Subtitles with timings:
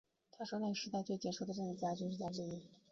[0.31, 2.59] 他是那个时代最杰出的政治家和军事家之一。